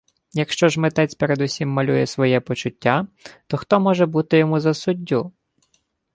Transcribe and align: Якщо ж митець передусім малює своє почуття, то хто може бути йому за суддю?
Якщо 0.33 0.69
ж 0.69 0.79
митець 0.79 1.15
передусім 1.15 1.69
малює 1.69 2.07
своє 2.07 2.39
почуття, 2.39 3.07
то 3.47 3.57
хто 3.57 3.79
може 3.79 4.05
бути 4.05 4.37
йому 4.37 4.59
за 4.59 4.73
суддю? 4.73 5.31